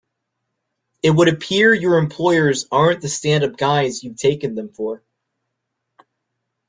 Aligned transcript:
It 1.03 1.11
would 1.11 1.27
appear 1.31 1.75
your 1.75 1.99
employers 1.99 2.65
aren't 2.71 3.01
the 3.01 3.07
stand 3.07 3.43
up 3.43 3.55
guys 3.55 4.03
you'd 4.03 4.17
taken 4.17 4.55
them 4.55 4.69
for. 4.73 5.03